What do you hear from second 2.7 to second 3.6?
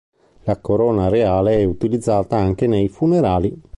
funerali.